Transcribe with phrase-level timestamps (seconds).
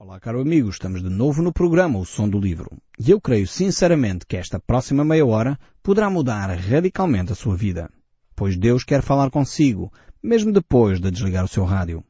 [0.00, 2.70] Olá, caro amigo, estamos de novo no programa O Som do Livro.
[3.00, 7.90] E eu creio sinceramente que esta próxima meia hora poderá mudar radicalmente a sua vida.
[8.36, 9.92] Pois Deus quer falar consigo,
[10.22, 12.04] mesmo depois de desligar o seu rádio.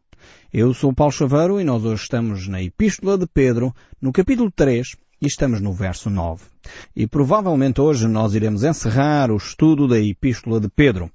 [0.53, 4.95] Eu sou Paulo Chaveiro e nós hoje estamos na Epístola de Pedro, no capítulo 3,
[5.23, 6.45] e estamos no verso 9.
[6.95, 11.11] E provavelmente hoje nós iremos encerrar o estudo da Epístola de Pedro.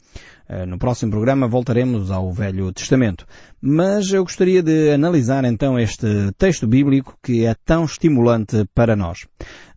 [0.47, 3.25] Eh, no próximo programa voltaremos ao Velho Testamento.
[3.61, 9.25] Mas eu gostaria de analisar então este texto bíblico que é tão estimulante para nós.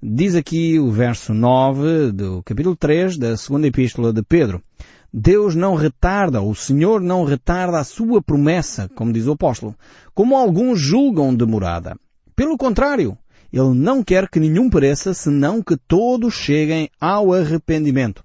[0.03, 4.61] Diz aqui o verso 9 do capítulo 3 da segunda Epístola de Pedro.
[5.13, 9.75] Deus não retarda, o Senhor não retarda a sua promessa, como diz o apóstolo,
[10.13, 11.97] como alguns julgam demorada.
[12.35, 13.17] Pelo contrário,
[13.53, 18.23] ele não quer que nenhum pereça, senão que todos cheguem ao arrependimento.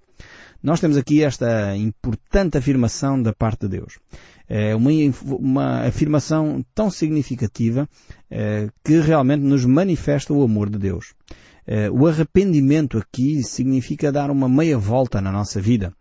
[0.64, 3.98] Nós temos aqui esta importante afirmação da parte de Deus.
[4.48, 4.92] É uma,
[5.24, 7.88] uma afirmação tão significativa
[8.30, 11.14] é, que realmente nos manifesta o amor de Deus.
[11.66, 15.94] É, o arrependimento aqui significa dar uma meia volta na nossa vida.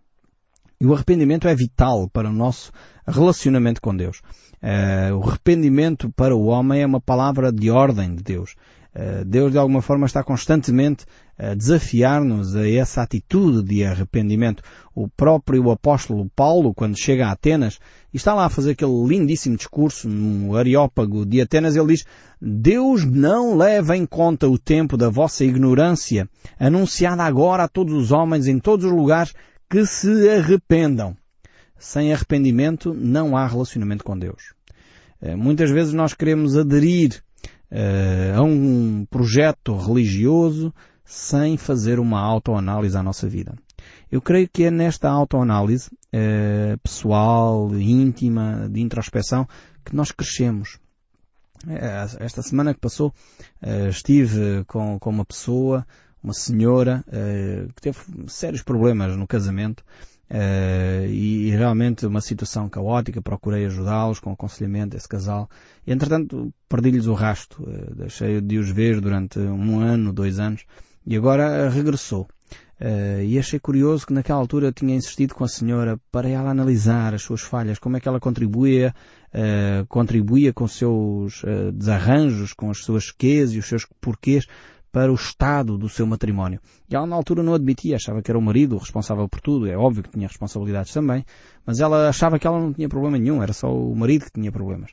[0.81, 2.72] E o arrependimento é vital para o nosso
[3.06, 4.20] relacionamento com Deus.
[4.62, 8.56] É, o arrependimento para o homem é uma palavra de ordem de Deus.
[8.92, 11.05] Eh, Deus de alguma forma está constantemente
[11.38, 14.62] a desafiar-nos a essa atitude de arrependimento.
[14.94, 17.78] O próprio apóstolo Paulo, quando chega a Atenas,
[18.12, 22.05] e está lá a fazer aquele lindíssimo discurso no Areópago de Atenas, ele diz,
[22.41, 28.10] Deus não leva em conta o tempo da vossa ignorância, anunciada agora a todos os
[28.10, 29.32] homens em todos os lugares,
[29.69, 31.16] que se arrependam.
[31.78, 34.52] Sem arrependimento não há relacionamento com Deus.
[35.22, 37.22] Eh, muitas vezes nós queremos aderir
[37.70, 40.72] uh, a um projeto religioso
[41.04, 43.54] sem fazer uma autoanálise à nossa vida.
[44.10, 49.48] Eu creio que é nesta autoanálise uh, pessoal, íntima, de introspeção,
[49.84, 50.78] que nós crescemos.
[51.68, 53.12] Eh, esta semana que passou,
[53.91, 55.86] estive com, com uma pessoa,
[56.22, 57.04] uma senhora,
[57.74, 57.98] que teve
[58.28, 59.84] sérios problemas no casamento
[60.31, 65.50] Uh, e, e, realmente uma situação caótica, procurei ajudá-los com aconselhamento, esse casal.
[65.84, 67.60] E, entretanto, perdi-lhes o rasto.
[67.65, 70.65] Uh, deixei de os ver durante um ano, dois anos.
[71.04, 72.28] E agora uh, regressou.
[73.27, 77.12] e achei curioso que naquela altura eu tinha insistido com a senhora para ela analisar
[77.12, 78.94] as suas falhas, como é que ela contribuía,
[79.87, 81.43] contribuía com os seus
[81.75, 84.47] desarranjos, com as suas quês e os seus porquês
[84.93, 86.61] para o estado do seu matrimónio.
[86.89, 89.77] E ela na altura não admitia, achava que era o marido responsável por tudo, é
[89.77, 91.25] óbvio que tinha responsabilidades também,
[91.65, 94.51] mas ela achava que ela não tinha problema nenhum, era só o marido que tinha
[94.51, 94.91] problemas.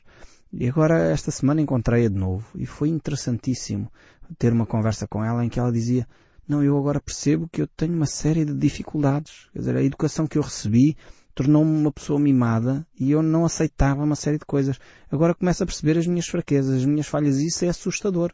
[0.52, 3.90] E agora esta semana encontrei-a de novo e foi interessantíssimo
[4.38, 6.06] ter uma conversa com ela em que ela dizia
[6.48, 9.50] não, eu agora percebo que eu tenho uma série de dificuldades.
[9.52, 10.96] Quer dizer, a educação que eu recebi
[11.34, 14.78] tornou-me uma pessoa mimada e eu não aceitava uma série de coisas.
[15.12, 18.32] Agora começo a perceber as minhas fraquezas, as minhas falhas e isso é assustador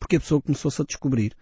[0.00, 1.36] porque a pessoa começou-se a descobrir.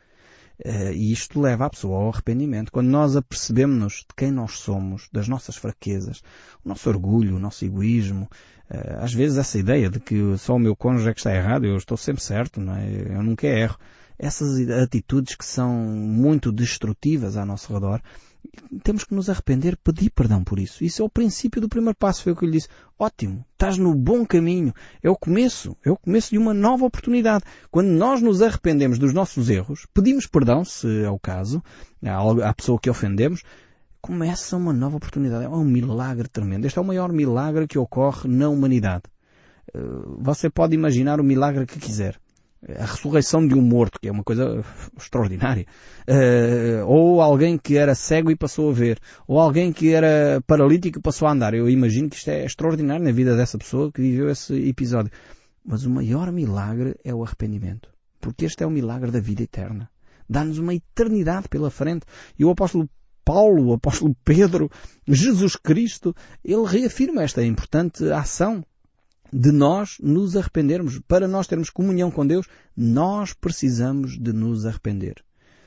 [0.65, 2.73] Uh, e isto leva a pessoa ao arrependimento.
[2.73, 6.21] Quando nós apercebemos-nos de quem nós somos, das nossas fraquezas,
[6.65, 8.29] o nosso orgulho, o nosso egoísmo,
[8.69, 11.65] uh, às vezes essa ideia de que só o meu cônjuge é que está errado,
[11.65, 12.91] eu estou sempre certo, não é?
[12.91, 13.79] eu nunca erro.
[14.19, 18.03] Essas atitudes que são muito destrutivas ao nosso redor,
[18.83, 20.85] temos que nos arrepender, pedir perdão por isso.
[20.85, 22.23] Isso é o princípio do primeiro passo.
[22.23, 22.69] Foi o que eu lhe disse.
[22.99, 24.73] Ótimo, estás no bom caminho.
[25.03, 25.77] É o começo.
[25.85, 27.45] É o começo de uma nova oportunidade.
[27.71, 31.63] Quando nós nos arrependemos dos nossos erros, pedimos perdão, se é o caso,
[32.45, 33.43] à pessoa que ofendemos,
[34.01, 35.45] começa uma nova oportunidade.
[35.45, 36.67] É um milagre tremendo.
[36.67, 39.05] Este é o maior milagre que ocorre na humanidade.
[39.75, 39.81] Eh,
[40.19, 42.19] você pode imaginar o milagre que quiser
[42.67, 44.65] a ressurreição de um morto, que é uma coisa
[44.97, 45.67] extraordinária,
[46.09, 50.99] uh, ou alguém que era cego e passou a ver, ou alguém que era paralítico
[50.99, 51.55] e passou a andar.
[51.55, 55.13] Eu imagino que isto é extraordinário na vida dessa pessoa que viveu esse episódio.
[55.65, 57.89] Mas o maior milagre é o arrependimento,
[58.21, 59.91] porque este é o milagre da vida eterna.
[60.29, 62.05] Dá-nos uma eternidade pela frente.
[62.39, 62.89] E o apóstolo
[63.25, 64.71] Paulo, o apóstolo Pedro,
[65.07, 66.15] Jesus Cristo,
[66.45, 68.65] ele reafirma esta importante ação
[69.33, 70.99] de nós nos arrependermos.
[71.07, 72.47] Para nós termos comunhão com Deus,
[72.77, 75.17] nós precisamos de nos arrepender.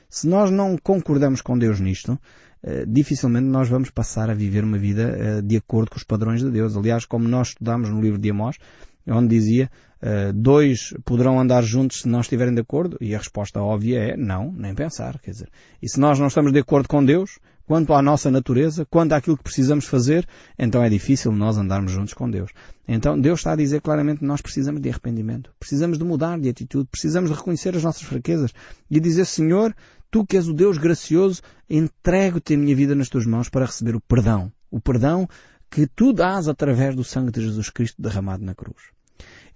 [0.08, 2.18] Se nós não concordamos com Deus nisto,
[2.62, 6.40] eh, dificilmente nós vamos passar a viver uma vida eh, de acordo com os padrões
[6.40, 6.76] de Deus.
[6.76, 8.58] Aliás, como nós estudamos no livro de Amós,
[9.06, 9.70] onde dizia
[10.02, 12.96] uh, dois poderão andar juntos se não estiverem de acordo?
[13.00, 15.18] E a resposta óbvia é não, nem pensar.
[15.20, 15.48] Quer dizer,
[15.82, 19.36] e se nós não estamos de acordo com Deus, quanto à nossa natureza, quanto àquilo
[19.36, 20.26] que precisamos fazer,
[20.58, 22.50] então é difícil nós andarmos juntos com Deus.
[22.86, 26.48] Então Deus está a dizer claramente que nós precisamos de arrependimento, precisamos de mudar de
[26.48, 28.52] atitude, precisamos de reconhecer as nossas fraquezas
[28.90, 29.74] e dizer, Senhor,
[30.12, 31.40] Tu que és o Deus gracioso,
[31.70, 34.52] entrego-te a minha vida nas tuas mãos para receber o perdão.
[34.70, 35.26] O perdão
[35.72, 38.92] que tu dás através do sangue de Jesus Cristo derramado na cruz.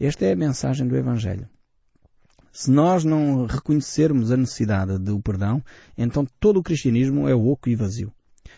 [0.00, 1.46] Esta é a mensagem do Evangelho.
[2.50, 5.62] Se nós não reconhecermos a necessidade do perdão,
[5.96, 8.10] então todo o cristianismo é oco e vazio.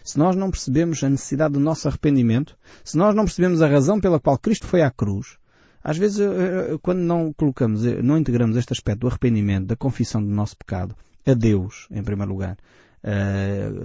[0.05, 4.01] Se nós não percebemos a necessidade do nosso arrependimento, se nós não percebemos a razão
[4.01, 5.37] pela qual Cristo foi à cruz,
[5.83, 9.77] às vezes, eh, eh, quando não colocamos, eh, não integramos este aspecto do arrependimento, da
[9.77, 10.95] confissão do nosso pecado,
[11.27, 12.57] a Deus, em primeiro lugar,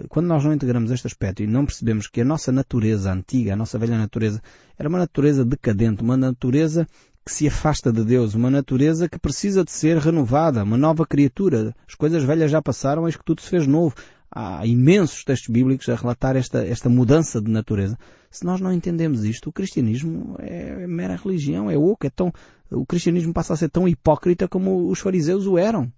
[0.09, 3.55] quando nós não integramos este aspecto e não percebemos que a nossa natureza antiga, a
[3.55, 4.41] nossa velha natureza,
[4.77, 6.87] era uma natureza decadente, uma natureza
[7.25, 11.73] que se afasta de Deus, uma natureza que precisa de ser renovada, uma nova criatura.
[11.87, 13.95] As coisas velhas já passaram, eis que tudo se fez novo.
[14.29, 17.97] Há imensos textos bíblicos a relatar esta, esta mudança de natureza.
[18.31, 22.33] Se nós não entendemos isto, o cristianismo é mera religião, é oco, é tão,
[22.71, 25.91] o cristianismo passa a ser tão hipócrita como os fariseus o eram.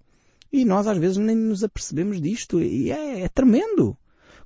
[0.51, 3.97] E nós às vezes nem nos apercebemos disto, e é, é tremendo.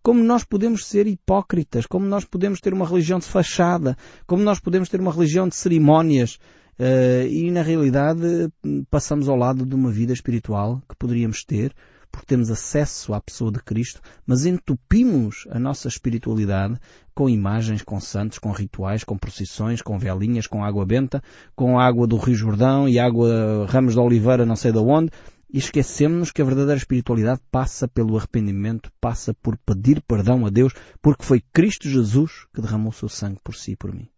[0.01, 4.60] Como nós podemos ser hipócritas, como nós podemos ter uma religião de fachada, como nós
[4.60, 6.40] podemos ter uma religião de cerimónias,
[6.80, 8.50] Uh, e na realidade
[8.90, 11.75] passamos ao lado de uma vida espiritual que poderíamos ter,
[12.10, 16.80] porque temos acesso à pessoa de Cristo, mas entupimos a nossa espiritualidade
[17.13, 21.22] com imagens, com santos, com rituais, com procissões, com velinhas, com água benta,
[21.54, 25.12] com água do Rio Jordão e água ramos de oliveira não sei de onde,
[25.51, 30.74] e esquecemos que a verdadeira espiritualidade passa pelo arrependimento, passa por pedir perdão a Deus,
[31.01, 34.10] porque foi Cristo Jesus que derramou o seu sangue por si e por mim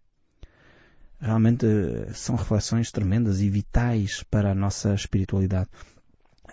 [1.22, 5.70] realmente eh, são reflexões tremendas e vitais para a nossa espiritualidade.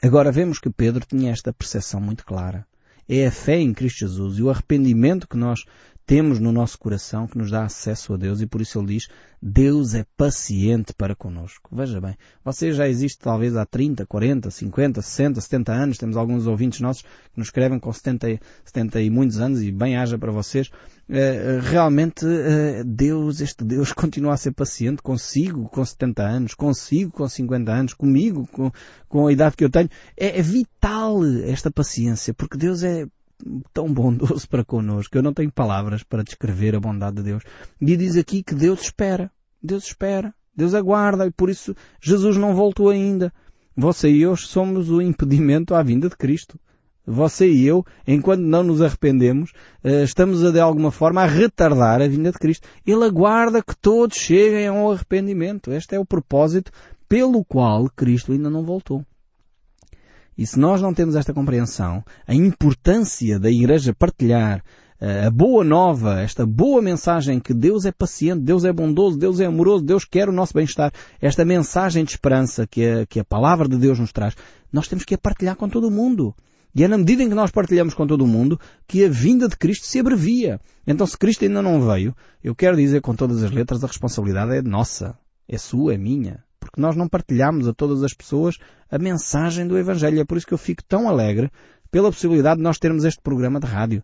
[0.02, 2.66] Agora vemos que Pedro tinha esta percepção muito clara.
[3.08, 5.64] É a fé em Cristo Jesus e o arrependimento que nós
[6.08, 9.08] temos no nosso coração que nos dá acesso a Deus e por isso ele diz
[9.42, 11.68] Deus é paciente para conosco.
[11.70, 16.46] Veja bem, você já existe talvez há 30, 40, 50, 60, 70 anos, temos alguns
[16.46, 20.32] ouvintes nossos que nos escrevem com 70, 70 e muitos anos e bem haja para
[20.32, 20.70] vocês.
[21.10, 27.12] Eh, realmente eh, Deus, este Deus continua a ser paciente consigo com 70 anos, consigo
[27.12, 28.72] com 50 anos, comigo com,
[29.10, 29.90] com a idade que eu tenho.
[30.16, 33.06] É, é vital esta paciência porque Deus é
[33.72, 35.16] tão bondoso para connosco.
[35.16, 37.42] Eu não tenho palavras para descrever a bondade de Deus.
[37.80, 39.30] E diz aqui que Deus espera.
[39.62, 40.34] Deus espera.
[40.54, 43.32] Deus aguarda e por isso Jesus não voltou ainda.
[43.76, 46.58] Você e eu somos o impedimento à vinda de Cristo.
[47.06, 49.52] Você e eu, enquanto não nos arrependemos,
[49.82, 52.68] eh, estamos a, de alguma forma a retardar a vinda de Cristo.
[52.86, 55.72] Ele aguarda que todos cheguem ao arrependimento.
[55.72, 56.70] Este é o propósito
[57.08, 59.06] pelo qual Cristo ainda não voltou.
[60.38, 64.62] E se nós não temos esta compreensão, a importância da Igreja partilhar
[65.00, 69.40] eh, a boa nova, esta boa mensagem que Deus é paciente, Deus é bondoso, Deus
[69.40, 73.24] é amoroso, Deus quer o nosso bem-estar, esta mensagem de esperança que a, que a
[73.24, 74.36] palavra de Deus nos traz,
[74.72, 76.32] nós temos que a partilhar com todo o mundo.
[76.72, 79.48] E é na medida em que nós partilhamos com todo o mundo que a vinda
[79.48, 80.60] de Cristo se abrevia.
[80.86, 82.14] Então se Cristo ainda não veio,
[82.44, 85.18] eu quero dizer com todas as letras, a responsabilidade é nossa.
[85.48, 86.44] É sua, é minha
[86.80, 88.56] nós não partilhamos a todas as pessoas
[88.90, 90.20] a mensagem do Evangelho.
[90.20, 91.50] É por isso que eu fico tão alegre
[91.90, 94.02] pela possibilidade de nós termos este programa de rádio.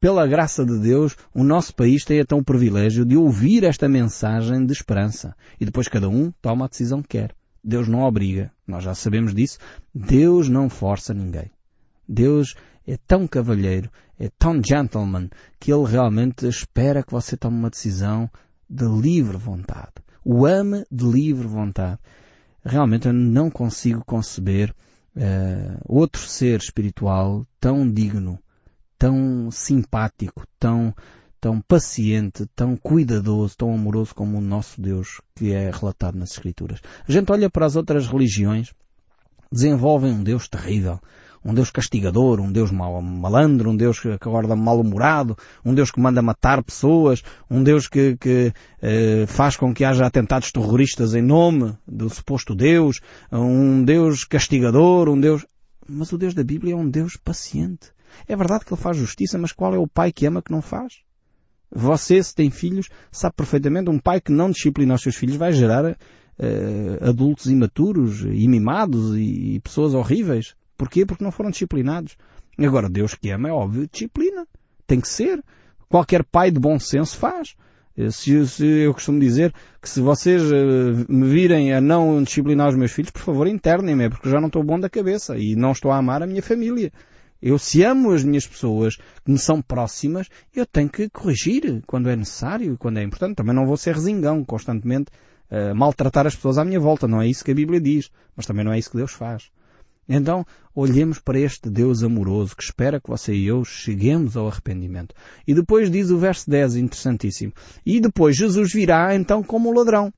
[0.00, 4.64] Pela graça de Deus, o nosso país tem então o privilégio de ouvir esta mensagem
[4.64, 5.34] de esperança.
[5.60, 7.34] E depois cada um toma a decisão que quer.
[7.62, 8.52] Deus não obriga.
[8.66, 9.58] Nós já sabemos disso.
[9.94, 11.50] Deus não força ninguém.
[12.08, 12.54] Deus
[12.86, 18.30] é tão cavalheiro, é tão gentleman, que Ele realmente espera que você tome uma decisão
[18.68, 21.98] de livre vontade o ama de livre vontade.
[22.64, 24.74] Realmente eu não consigo conceber
[25.16, 28.38] uh, outro ser espiritual tão digno,
[28.98, 30.94] tão simpático, tão,
[31.40, 36.80] tão paciente, tão cuidadoso, tão amoroso como o nosso Deus que é relatado nas Escrituras.
[37.06, 38.72] A gente olha para as outras religiões,
[39.52, 40.98] desenvolvem um Deus terrível,
[41.44, 46.00] um Deus castigador, um Deus mal, malandro, um Deus que acorda mal-humorado, um Deus que
[46.00, 51.22] manda matar pessoas, um Deus que, que eh, faz com que haja atentados terroristas em
[51.22, 55.44] nome do suposto Deus, um Deus castigador, um Deus...
[55.86, 57.92] Mas o Deus da Bíblia é um Deus paciente.
[58.26, 60.62] É verdade que Ele faz justiça, mas qual é o pai que ama que não
[60.62, 61.04] faz?
[61.70, 65.52] Você, se tem filhos, sabe perfeitamente um pai que não disciplina os seus filhos vai
[65.52, 70.54] gerar uh, adultos imaturos e mimados e, e pessoas horríveis.
[70.76, 71.06] Porquê?
[71.06, 72.16] Porque não foram disciplinados.
[72.58, 74.46] Agora, Deus que ama, é óbvio, disciplina.
[74.86, 75.42] Tem que ser.
[75.88, 77.56] Qualquer pai de bom senso faz.
[77.96, 82.68] Eh, se, se, eu costumo dizer que se vocês uh, me virem a não disciplinar
[82.68, 85.36] os meus filhos, por favor internem-me, é porque eu já não estou bom da cabeça
[85.36, 86.92] e não estou a amar a minha família.
[87.40, 92.08] Eu se amo as minhas pessoas que me são próximas, eu tenho que corrigir quando
[92.08, 93.36] é necessário, quando é importante.
[93.36, 95.10] Também não vou ser resingão constantemente
[95.50, 97.06] uh, maltratar as pessoas à minha volta.
[97.06, 98.10] Não é isso que a Bíblia diz.
[98.34, 99.50] Mas também não é isso que Deus faz.
[100.08, 100.44] Então,
[100.74, 105.14] olhemos para este Deus amoroso que espera que você e eu cheguemos ao arrependimento.
[105.46, 107.52] E depois diz o verso 10, interessantíssimo.
[107.84, 110.12] E depois Jesus virá então como ladrão.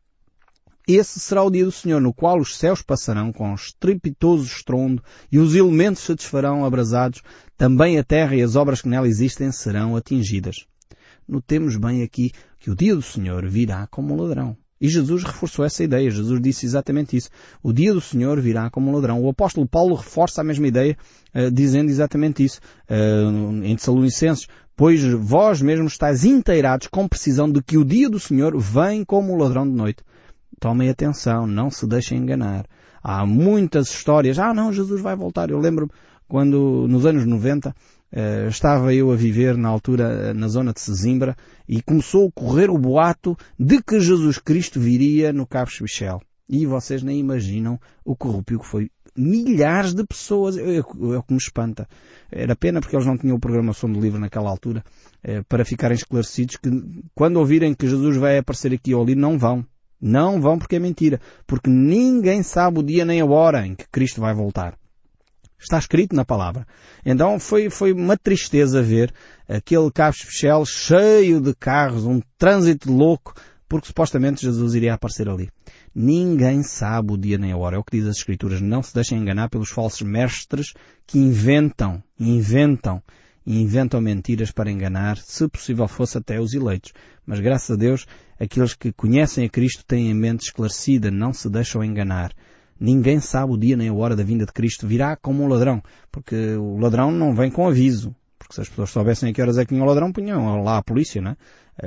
[0.89, 5.03] Esse será o dia do Senhor, no qual os céus passarão com estrepitoso estrondo
[5.33, 7.23] e os elementos se desfarão abrasados,
[7.57, 10.65] também a terra e as obras que nela existem serão atingidas.
[11.27, 14.57] Notemos bem aqui que o dia do Senhor virá como um ladrão.
[14.81, 16.11] E Jesus reforçou essa ideia.
[16.11, 17.31] Jesus disse exatamente isso.
[17.63, 19.23] O dia do Senhor virá como um ladrão.
[19.23, 20.97] O apóstolo Paulo reforça a mesma ideia,
[21.35, 22.61] uh, dizendo exatamente isso.
[22.91, 28.21] Uh, em Tessalonicenses, pois vós mesmos estáis inteirados com precisão de que o dia do
[28.21, 30.03] Senhor vem como um ladrão de noite.
[30.61, 32.67] Tomem atenção, não se deixem enganar.
[33.03, 34.39] Há muitas histórias.
[34.39, 35.51] Ah, não, Jesus vai voltar.
[35.51, 35.91] Eu lembro
[36.29, 37.75] quando, nos anos 90,
[38.17, 41.37] Uh, estava eu a viver na altura na zona de Sesimbra
[41.69, 46.23] e começou a correr o boato de que Jesus Cristo viria no Cabo Espichel.
[46.49, 48.91] E vocês nem imaginam o corrupio que foi.
[49.15, 50.57] Milhares de pessoas.
[50.57, 51.87] É, o que me espanta.
[52.33, 54.83] Era pena porque eles não tinham programação do livro naquela altura
[55.23, 56.71] uh, para ficarem esclarecidos que
[57.15, 59.63] quando ouvirem que Jesus vai aparecer aqui ou ali não vão.
[60.01, 61.21] Não vão porque é mentira.
[61.47, 64.75] Porque ninguém sabe o dia nem a hora em que Cristo vai voltar.
[65.59, 66.67] Está escrito na palavra.
[67.05, 69.13] Então foi, foi uma tristeza ver
[69.49, 73.35] aquele Cabo Especial cheio de carros, um trânsito louco,
[73.69, 75.51] porque supostamente Jesus iria aparecer ali.
[75.95, 77.77] Ninguém sabe o dia nem a hora.
[77.77, 78.61] É o que diz as Escrituras.
[78.61, 80.75] Não se deixem enganar pelos falsos mestres
[81.07, 83.03] que inventam, inventam,
[83.47, 86.93] inventam mentiras para enganar, se possível fosse até os eleitos.
[87.25, 88.07] Mas graças a Deus,
[88.39, 92.33] aqueles que conhecem a Cristo têm a mente esclarecida, não se deixam enganar.
[92.79, 94.87] Ninguém sabe o dia nem a hora da vinda de Cristo.
[94.87, 95.83] Virá como um ladrão.
[96.11, 98.15] Porque o ladrão não vem com aviso.
[98.39, 100.79] Porque se as pessoas soubessem a que horas é que vinha o ladrão, punham lá
[100.79, 101.37] a polícia, né?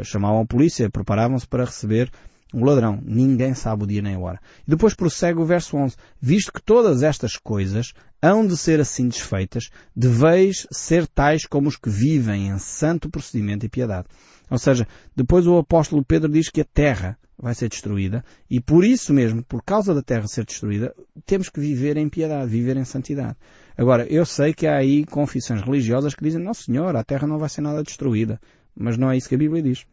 [0.04, 2.12] Chamavam a polícia, preparavam-se para receber
[2.54, 3.00] o ladrão.
[3.04, 4.40] Ninguém sabe o dia nem a hora.
[4.68, 5.96] E depois prossegue o verso 11.
[6.20, 11.78] Visto que todas estas coisas hão de ser assim desfeitas, deveis ser tais como os
[11.78, 14.08] que vivem em santo procedimento e piedade.
[14.50, 18.84] Ou seja, depois o apóstolo Pedro diz que a terra vai ser destruída e por
[18.84, 20.94] isso mesmo, por causa da terra ser destruída,
[21.26, 23.38] temos que viver em piedade, viver em santidade.
[23.78, 27.40] Agora, eu sei que há aí confissões religiosas que dizem, não senhor, a terra não
[27.40, 28.40] vai ser nada destruída.
[28.76, 29.86] Mas não é isso que a Bíblia diz.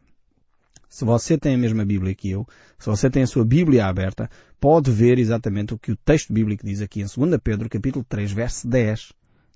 [0.89, 2.47] Se você tem a mesma Bíblia que eu,
[2.79, 6.65] se você tem a sua Bíblia aberta, pode ver exatamente o que o texto bíblico
[6.65, 9.13] diz aqui em 2 Pedro, capítulo 3, verso 10.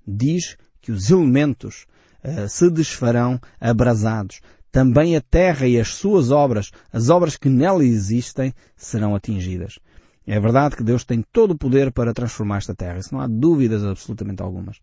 [0.07, 1.85] Diz que os elementos
[2.23, 4.41] uh, se desfarão abrasados.
[4.71, 9.79] Também a terra e as suas obras, as obras que nela existem, serão atingidas.
[10.25, 12.99] É verdade que Deus tem todo o poder para transformar esta terra.
[12.99, 14.77] Isso não há dúvidas absolutamente algumas.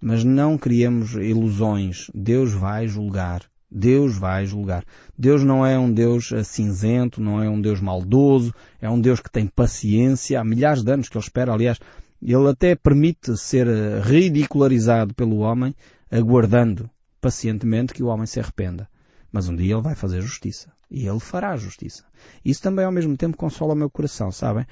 [0.00, 2.10] Mas não criemos ilusões.
[2.14, 3.42] Deus vai julgar.
[3.70, 4.84] Deus vai julgar.
[5.18, 9.20] Deus não é um Deus eh, cinzento, não é um Deus maldoso, é um Deus
[9.20, 10.40] que tem paciência.
[10.40, 11.78] Há milhares de anos que Ele espera, aliás,
[12.22, 15.74] Ele até permite ser eh, ridicularizado pelo homem,
[16.08, 16.88] aguardando
[17.20, 18.88] pacientemente que o homem se arrependa.
[19.34, 20.72] Mas um dia Ele vai fazer justiça.
[20.88, 22.04] E Ele fará justiça.
[22.44, 24.64] Isso também ao mesmo tempo consola o meu coração, sabem?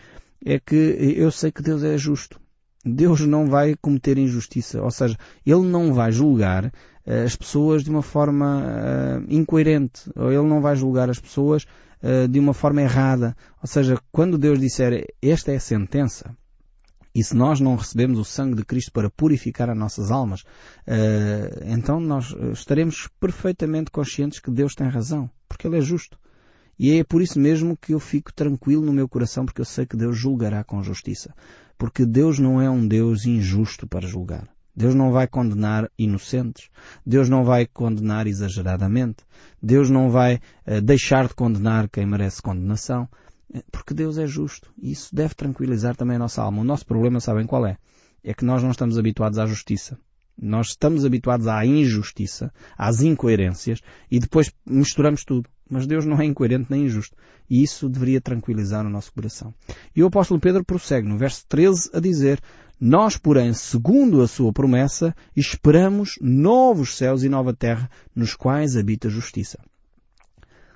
[0.45, 0.77] É que
[1.17, 2.41] eu sei que Deus é justo.
[2.85, 4.81] Deus não vai cometer injustiça.
[4.81, 10.09] Ou seja, Ele não vai julgar uh, as pessoas de uma forma uh, incoerente.
[10.15, 11.65] Ou Ele não vai julgar as pessoas
[12.01, 13.37] uh, de uma forma errada.
[13.61, 16.37] Ou seja, quando Deus disser esta é a sentença,
[17.15, 20.43] e se nós não recebemos o sangue de Cristo para purificar as nossas almas,
[21.67, 26.19] então nós estaremos perfeitamente conscientes que Deus tem razão, porque Ele é justo.
[26.79, 29.87] E é por isso mesmo que eu fico tranquilo no meu coração, porque eu sei
[29.87, 31.35] que Deus julgará com justiça.
[31.79, 34.49] Porque Deus não é um Deus injusto para julgar.
[34.75, 36.71] Deus não vai condenar inocentes.
[37.05, 39.25] Deus não vai condenar exageradamente.
[39.63, 43.09] Deus não vai uh, deixar de condenar quem merece condenação.
[43.53, 44.73] Eh, porque Deus é justo.
[44.81, 46.61] E isso deve tranquilizar também a nossa alma.
[46.61, 47.77] O nosso problema, sabem qual é?
[48.25, 49.99] É que nós não estamos habituados à justiça.
[50.41, 53.81] Nós estamos habituados à injustiça, às incoerências,
[54.11, 55.49] e depois misturamos tudo.
[55.69, 57.17] Mas Deus não é incoerente nem injusto.
[57.49, 59.55] E isso deveria tranquilizar o nosso coração.
[59.95, 62.41] E o apóstolo Pedro prossegue no verso 13 a dizer,
[62.81, 69.09] nós, porém, segundo a sua promessa, esperamos novos céus e nova terra, nos quais habita
[69.09, 69.59] justiça.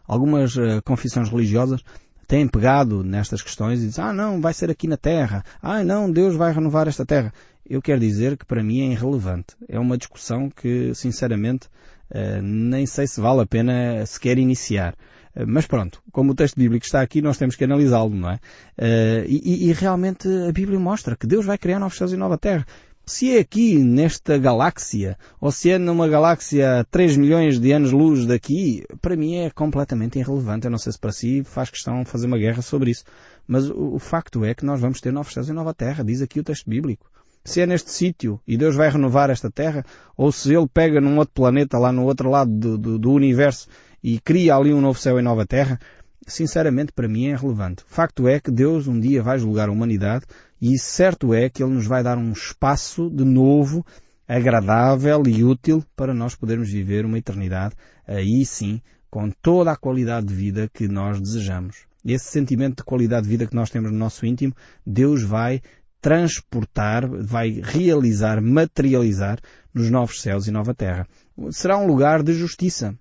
[0.06, 1.82] Algumas uh, confissões religiosas
[2.26, 5.44] têm pegado nestas questões e dizem, ah não, vai ser aqui na terra.
[5.62, 7.32] Ah não, Deus vai renovar esta terra.
[7.68, 9.56] Eu quero dizer que para mim é irrelevante.
[9.68, 11.68] É uma discussão que, sinceramente,
[12.10, 14.94] Uh, nem sei se vale a pena sequer iniciar.
[15.34, 18.34] Uh, mas pronto, como o texto bíblico está aqui, nós temos que analisá-lo, não é?
[18.78, 22.38] Uh, e, e, realmente a Bíblia mostra que Deus vai criar novos céus e nova
[22.38, 22.64] terra.
[23.08, 28.26] Se é aqui, nesta galáxia, ou se é numa galáxia a 3 milhões de anos-luz
[28.26, 30.66] daqui, para mim é completamente irrelevante.
[30.66, 33.04] Eu não sei se para si faz questão fazer uma guerra sobre isso.
[33.46, 36.20] Mas o, o facto é que nós vamos ter novos céus e nova terra, diz
[36.20, 37.08] aqui o texto bíblico
[37.44, 39.84] se é neste sítio e Deus vai renovar esta terra,
[40.16, 43.68] ou se Ele pega num outro planeta lá no outro lado do, do, do universo
[44.02, 45.78] e cria ali um novo céu e nova terra,
[46.26, 47.84] sinceramente para mim é relevante.
[47.86, 50.26] Facto é que Deus um dia vai julgar a humanidade
[50.60, 53.84] e certo é que Ele nos vai dar um espaço de novo,
[54.26, 57.74] agradável e útil para nós podermos viver uma eternidade
[58.06, 61.86] aí sim com toda a qualidade de vida que nós desejamos.
[62.04, 65.60] Esse sentimento de qualidade de vida que nós temos no nosso íntimo, Deus vai
[66.00, 69.40] transportar, vai realizar, materializar
[69.74, 71.06] nos novos céus e nova terra.
[71.50, 72.94] Será um lugar de justiça,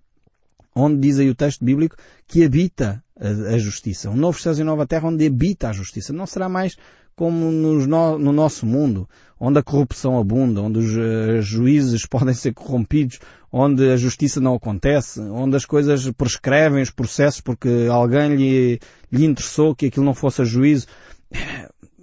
[0.75, 1.95] onde diz aí o texto bíblico
[2.27, 4.09] que habita a, justiça.
[4.09, 6.11] Um novo céus e nova terra onde habita a justiça.
[6.11, 6.75] Não será mais
[7.15, 9.07] como no, no nosso mundo,
[9.39, 13.19] onde a corrupção abunda, onde os uh, juízes podem ser corrompidos,
[13.51, 18.79] onde a justiça não acontece, onde as coisas prescrevem os processos porque alguém lhe,
[19.11, 20.87] lhe interessou que aquilo não fosse a juízo.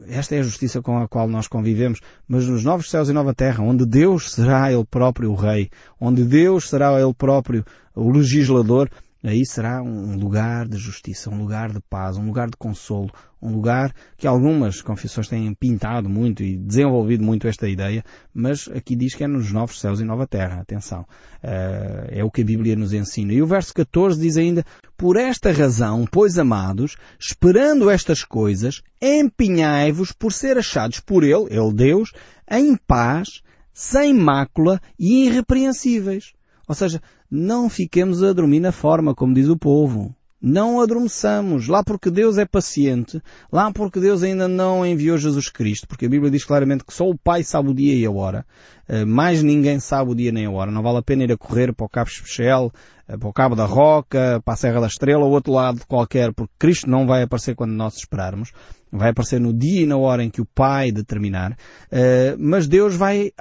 [0.08, 3.34] Esta é a justiça com a qual nós convivemos, mas nos novos céus e nova
[3.34, 7.64] terra, onde Deus será Ele próprio o Rei, onde Deus será Ele próprio
[7.94, 8.90] o legislador,
[9.24, 13.08] Aí será um lugar de justiça, um lugar de paz, um lugar de consolo,
[13.40, 18.02] um lugar que algumas confissões têm pintado muito e desenvolvido muito esta ideia,
[18.34, 20.60] mas aqui diz que é nos novos céus e nova terra.
[20.60, 21.02] Atenção.
[21.42, 23.32] Uh, é o que a Bíblia nos ensina.
[23.32, 24.64] E o verso 14 diz ainda,
[24.96, 31.72] por esta razão, pois amados, esperando estas coisas, empenhai-vos por ser achados por Ele, Ele
[31.72, 32.12] Deus,
[32.50, 33.40] em paz,
[33.72, 36.32] sem mácula e irrepreensíveis.
[36.72, 40.16] Ou seja, não fiquemos a dormir na forma, como diz o povo.
[40.40, 43.20] Não adormeçamos, lá porque Deus é paciente,
[43.52, 47.04] lá porque Deus ainda não enviou Jesus Cristo, porque a Bíblia diz claramente que só
[47.04, 48.46] o Pai sabe o dia e a hora,
[48.88, 50.70] eh, mais ninguém sabe o dia nem a hora.
[50.70, 52.72] Não vale a pena ir a correr para o Cabo Especial,
[53.06, 56.32] eh, para o Cabo da Roca, para a Serra da Estrela ou outro lado qualquer,
[56.32, 58.50] porque Cristo não vai aparecer quando nós esperarmos.
[58.92, 61.56] Vai aparecer no dia e na hora em que o Pai determinar.
[61.90, 63.32] Eh, mas Deus vai,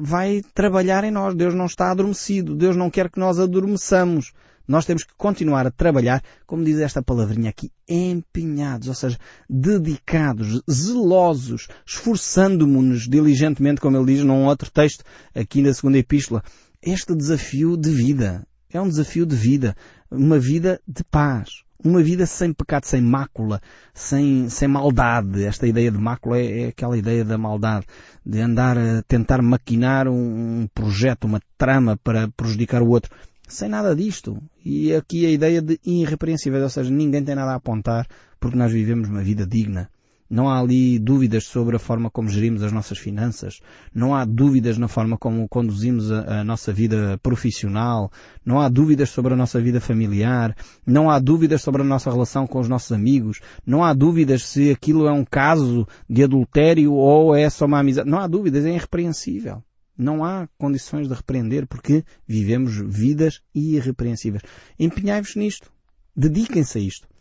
[0.00, 1.34] vai trabalhar em nós.
[1.34, 2.56] Deus não está adormecido.
[2.56, 4.32] Deus não quer que nós adormeçamos.
[4.66, 9.18] Nós temos que continuar a trabalhar, como diz esta palavrinha aqui, empenhados, ou seja,
[9.48, 16.42] dedicados, zelosos, esforçando-nos diligentemente, como ele diz num outro texto aqui na segunda epístola.
[16.82, 19.76] Este desafio de vida é um desafio de vida,
[20.10, 23.60] uma vida de paz, uma vida sem pecado, sem mácula,
[23.92, 25.44] sem, sem maldade.
[25.44, 27.86] Esta ideia de mácula é, é, aquela ideia da maldade,
[28.24, 33.10] de andar a tentar maquinar um, um projeto, uma trama para prejudicar o outro
[33.48, 34.42] sem nada disto.
[34.64, 38.06] E aqui a ideia de irrepreensível, ou seja, ninguém tem nada a apontar
[38.40, 39.88] porque nós vivemos uma vida digna.
[40.28, 43.60] Não há ali dúvidas sobre a forma como gerimos as nossas finanças.
[43.94, 48.10] Não há dúvidas na forma como conduzimos a, a, nossa vida profissional.
[48.44, 50.56] Não há dúvidas sobre a nossa vida familiar.
[50.86, 53.40] Não há dúvidas sobre a nossa relação com os nossos amigos.
[53.66, 58.08] Não há dúvidas se aquilo é um caso de adultério ou é só uma amizade.
[58.08, 59.62] Não há dúvidas, é irrepreensível.
[59.96, 64.42] Não há condições de repreender porque vivemos vidas irrepreensíveis.
[64.78, 65.70] Empenhai-vos nisto.
[66.16, 67.13] Dediquem-se a isto.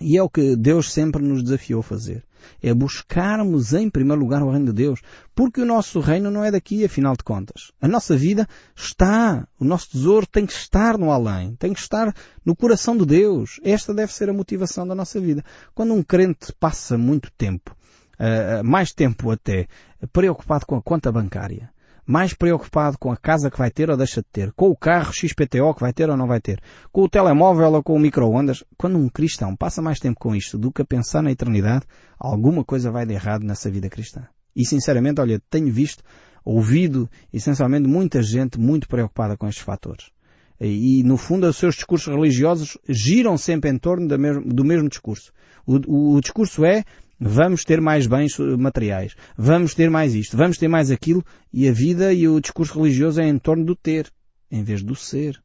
[0.00, 2.24] E é o que Deus sempre nos desafiou a fazer.
[2.62, 5.00] É buscarmos em primeiro lugar o reino de Deus.
[5.34, 7.72] Porque o nosso reino não é daqui, afinal de contas.
[7.80, 11.54] A nossa vida está, o nosso tesouro tem que estar no além.
[11.56, 13.60] Tem que estar no coração de Deus.
[13.62, 15.44] Esta deve ser a motivação da nossa vida.
[15.74, 17.74] Quando um crente passa muito tempo,
[18.18, 19.66] uh, mais tempo até,
[20.12, 21.72] preocupado com a conta bancária,
[22.06, 25.12] mais preocupado com a casa que vai ter ou deixa de ter, com o carro
[25.12, 26.60] XPTO que vai ter ou não vai ter,
[26.92, 30.58] com o telemóvel ou com o micro-ondas, quando um cristão passa mais tempo com isto
[30.58, 31.86] do que a pensar na eternidade,
[32.18, 34.26] alguma coisa vai de errado nessa vida cristã.
[34.54, 36.02] E sinceramente, olha, tenho visto,
[36.44, 40.12] ouvido, essencialmente, muita gente muito preocupada com estes fatores.
[40.60, 44.88] E, no fundo, os seus discursos religiosos giram sempre em torno do mesmo, do mesmo
[44.88, 45.32] discurso.
[45.66, 46.84] O, o, o discurso é
[47.26, 49.16] Vamos ter mais bens materiais.
[49.34, 50.36] Vamos ter mais isto.
[50.36, 51.24] Vamos ter mais aquilo.
[51.50, 54.12] E a vida e o discurso religioso é em torno do ter,
[54.50, 55.42] em vez do ser.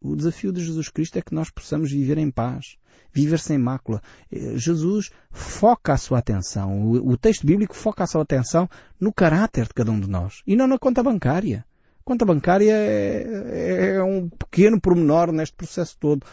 [0.00, 2.76] O desafio de Jesus Cristo é que nós possamos viver em paz.
[3.12, 4.02] Viver sem mácula.
[4.32, 6.90] Eh, Jesus foca a sua atenção.
[6.90, 10.42] O, texto bíblico foca a sua atenção no caráter de cada um de nós.
[10.44, 11.64] E não na conta bancária.
[12.00, 16.26] A conta bancária é, é um pequeno pormenor neste processo todo.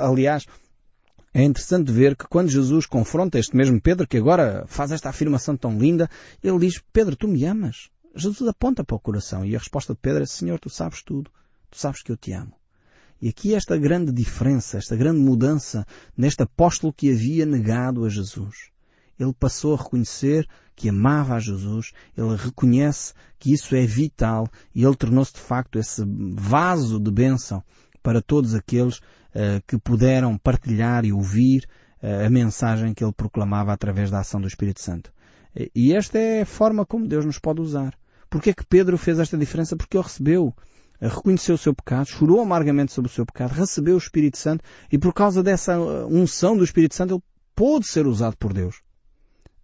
[0.00, 0.46] Aliás,
[1.32, 5.56] é interessante ver que quando Jesus confronta este mesmo Pedro, que agora faz esta afirmação
[5.56, 6.10] tão linda,
[6.42, 7.88] ele diz, Pedro, tu me amas?
[8.14, 11.30] Jesus aponta para o coração e a resposta de Pedro é, Senhor, tu sabes tudo,
[11.70, 12.52] tu sabes que eu te amo.
[13.22, 18.70] E aqui esta grande diferença, esta grande mudança neste apóstolo que havia negado a Jesus.
[19.18, 24.82] Ele passou a reconhecer que amava a Jesus, ele reconhece que isso é vital e
[24.82, 26.02] ele tornou-se de facto esse
[26.34, 27.62] vaso de bênção
[28.02, 29.00] para todos aqueles
[29.34, 31.66] uh, que puderam partilhar e ouvir
[32.02, 35.12] uh, a mensagem que ele proclamava através da ação do Espírito Santo.
[35.74, 37.92] E esta é a forma como Deus nos pode usar.
[38.28, 39.76] Porquê é que Pedro fez esta diferença?
[39.76, 40.54] Porque ele recebeu
[41.00, 44.62] reconheceu o seu pecado, chorou amargamente sobre o seu pecado, recebeu o Espírito Santo
[44.92, 47.22] e por causa dessa unção do Espírito Santo ele
[47.54, 48.82] pôde ser usado por Deus.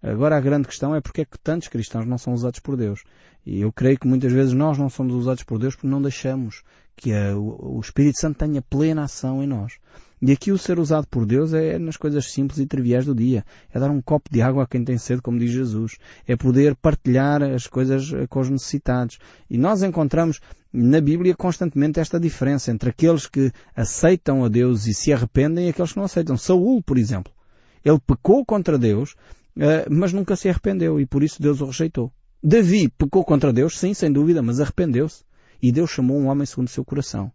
[0.02, 3.02] Agora a grande questão é porque é que tantos cristãos não são usados por Deus.
[3.44, 6.62] E eu creio que muitas vezes nós não somos usados por Deus porque não deixamos
[6.97, 9.75] que a, o Espírito Santo tenha plena ação em nós.
[10.21, 13.45] E aqui o ser usado por Deus é nas coisas simples e triviais do dia.
[13.71, 15.99] É dar um copo de água a quem tem sede, como diz Jesus.
[16.27, 19.19] É poder partilhar as coisas eh, com os necessitados.
[19.51, 20.41] E nós encontramos
[20.73, 25.69] na Bíblia constantemente esta diferença entre aqueles que aceitam a Deus e se arrependem e
[25.69, 26.37] aqueles que não aceitam.
[26.37, 27.31] Saúl, por exemplo.
[27.85, 29.15] Ele pecou contra Deus,
[29.59, 32.11] eh, mas nunca se arrependeu e por isso Deus o rejeitou.
[32.43, 35.26] Davi pecou contra Deus, sim, sem dúvida, mas arrependeu-se.
[35.62, 37.33] E Deus chamou um homem segundo o seu coração.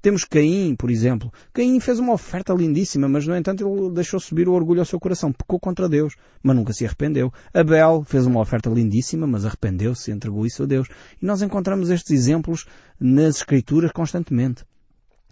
[0.00, 1.32] Temos Caim, por exemplo.
[1.52, 5.00] Caim fez uma oferta lindíssima, mas no entanto ele deixou subir o orgulho ao seu
[5.00, 5.32] coração.
[5.32, 7.32] Pecou contra Deus, mas nunca se arrependeu.
[7.52, 10.88] Abel fez uma oferta lindíssima, mas arrependeu-se entregou isso a Deus.
[11.20, 12.66] E nós encontramos estes exemplos
[13.00, 14.64] nas Escrituras constantemente.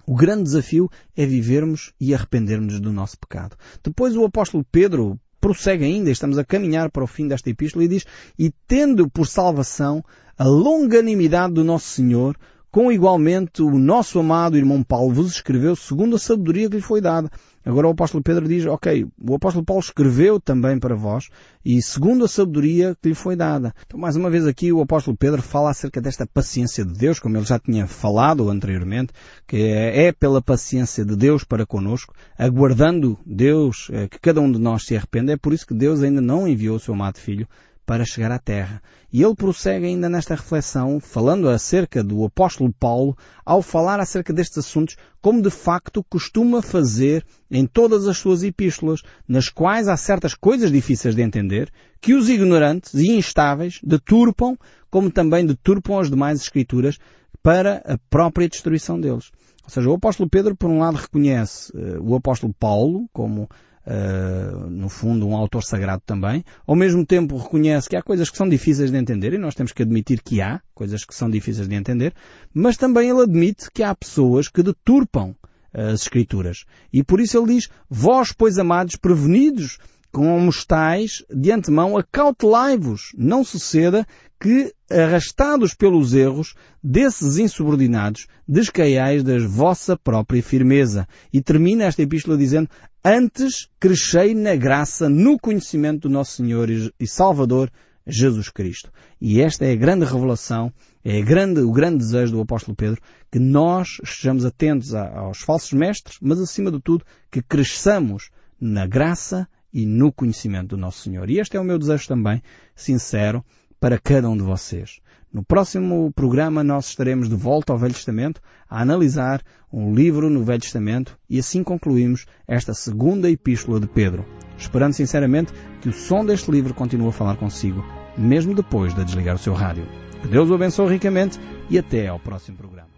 [0.06, 3.56] O grande desafio é vivermos e arrependermos do nosso pecado.
[3.82, 7.88] Depois o apóstolo Pedro prossegue ainda, estamos a caminhar para o fim desta epístola e
[7.88, 8.04] diz,
[8.38, 10.02] e tendo por salvação
[10.36, 12.36] a longanimidade do nosso Senhor,
[12.74, 17.00] com igualmente o nosso amado irmão Paulo vos escreveu segundo a sabedoria que lhe foi
[17.00, 17.30] dada.
[17.64, 21.28] Agora o apóstolo Pedro diz, ok, o apóstolo Paulo escreveu também para vós
[21.64, 23.72] e segundo a sabedoria que lhe foi dada.
[23.86, 27.36] Então mais uma vez aqui o apóstolo Pedro fala acerca desta paciência de Deus, como
[27.36, 29.12] ele já tinha falado anteriormente,
[29.46, 34.58] que é pela paciência de Deus para conosco, aguardando Deus eh, que cada um de
[34.58, 35.32] nós se arrependa.
[35.32, 37.46] É por isso que Deus ainda não enviou o seu amado filho
[37.86, 38.82] para chegar à Terra.
[39.12, 44.58] E ele prossegue ainda nesta reflexão, falando acerca do apóstolo Paulo, ao falar acerca destes
[44.58, 50.34] assuntos, como de facto costuma fazer em todas as suas epístolas, nas quais há certas
[50.34, 51.70] coisas difíceis de entender,
[52.00, 54.56] que os ignorantes e instáveis deturpam,
[54.90, 56.98] como também deturpam as demais escrituras,
[57.42, 59.30] para a própria destruição deles.
[59.64, 63.48] Ou seja, o apóstolo Pedro, por um lado, reconhece uh, o apóstolo Paulo como
[63.86, 66.44] uh, no fundo, um autor sagrado também.
[66.66, 69.72] Ao mesmo tempo reconhece que há coisas que são difíceis de entender e nós temos
[69.72, 72.14] que admitir que há coisas que são difíceis de entender,
[72.52, 75.34] mas também ele admite que há pessoas que deturpam
[75.72, 76.64] as Escrituras.
[76.92, 79.78] E por isso ele diz, vós, pois amados, prevenidos
[80.14, 84.06] como estáis, de antemão, acautelai-vos, não suceda
[84.40, 91.08] que, arrastados pelos erros desses insubordinados, descaiais da vossa própria firmeza.
[91.32, 92.70] E termina esta epístola dizendo,
[93.04, 97.68] antes crescei na graça, no conhecimento do nosso Senhor e Salvador,
[98.06, 98.92] Jesus Cristo.
[99.20, 100.72] E esta é a grande revelação,
[101.04, 106.18] é grande, o grande desejo do apóstolo Pedro, que nós estejamos atentos aos falsos mestres,
[106.22, 111.28] mas acima de tudo, que cresçamos na graça e no conhecimento do nosso Senhor.
[111.28, 112.40] E este é o meu desejo também,
[112.76, 113.44] sincero,
[113.80, 115.00] para cada um de vocês.
[115.32, 120.44] No próximo programa nós estaremos de volta ao Velho Testamento a analisar um livro no
[120.44, 124.24] Velho Testamento e assim concluímos esta segunda epístola de Pedro,
[124.56, 127.84] esperando sinceramente que o som deste livro continue a falar consigo,
[128.16, 129.88] mesmo depois de desligar o seu rádio.
[130.22, 132.93] Que Deus o abençoe ricamente e até ao próximo programa.